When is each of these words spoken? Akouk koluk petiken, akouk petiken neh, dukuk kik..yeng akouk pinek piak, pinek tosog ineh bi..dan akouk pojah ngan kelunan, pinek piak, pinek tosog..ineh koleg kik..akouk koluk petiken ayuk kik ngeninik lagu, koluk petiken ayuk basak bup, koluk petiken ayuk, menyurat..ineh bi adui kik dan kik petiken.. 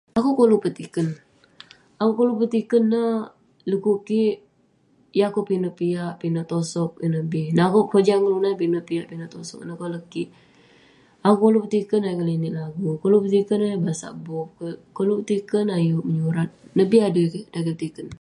Akouk 0.17 0.37
koluk 0.39 0.61
petiken, 0.63 1.07
akouk 2.01 2.39
petiken 2.41 2.83
neh, 2.91 3.15
dukuk 3.69 3.97
kik..yeng 4.07 5.27
akouk 5.29 5.47
pinek 5.49 5.75
piak, 5.79 6.13
pinek 6.21 6.47
tosog 6.51 6.91
ineh 7.05 7.25
bi..dan 7.31 7.63
akouk 7.67 7.87
pojah 7.91 8.15
ngan 8.17 8.25
kelunan, 8.31 8.59
pinek 8.61 8.85
piak, 8.87 9.07
pinek 9.09 9.31
tosog..ineh 9.33 9.77
koleg 9.81 10.05
kik..akouk 10.13 11.39
koluk 11.43 11.63
petiken 11.65 12.01
ayuk 12.03 12.11
kik 12.19 12.25
ngeninik 12.27 12.53
lagu, 12.59 12.85
koluk 13.01 13.23
petiken 13.23 13.59
ayuk 13.67 13.83
basak 13.87 14.13
bup, 14.25 14.49
koluk 14.97 15.19
petiken 15.21 15.67
ayuk, 15.77 16.03
menyurat..ineh 16.07 16.87
bi 16.91 16.97
adui 17.07 17.27
kik 17.33 17.45
dan 17.51 17.61
kik 17.65 17.75
petiken.. 17.77 18.09